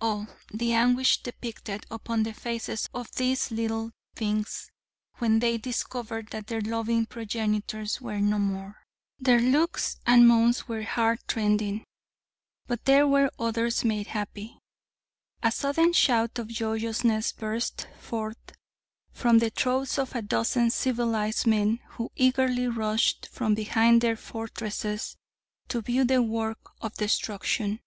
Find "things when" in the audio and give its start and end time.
4.14-5.40